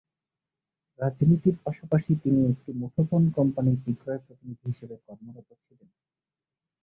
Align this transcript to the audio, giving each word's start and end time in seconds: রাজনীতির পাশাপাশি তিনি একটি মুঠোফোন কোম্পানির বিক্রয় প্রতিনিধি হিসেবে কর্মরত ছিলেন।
রাজনীতির 0.99 1.55
পাশাপাশি 1.65 2.11
তিনি 2.23 2.41
একটি 2.45 2.71
মুঠোফোন 2.73 3.23
কোম্পানির 3.29 3.77
বিক্রয় 3.85 4.21
প্রতিনিধি 4.25 4.65
হিসেবে 4.67 4.95
কর্মরত 5.05 5.49
ছিলেন। 5.63 5.89